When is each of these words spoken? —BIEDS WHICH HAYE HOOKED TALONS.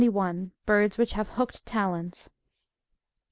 —BIEDS 0.65 0.97
WHICH 0.97 1.13
HAYE 1.13 1.25
HOOKED 1.35 1.63
TALONS. 1.67 2.31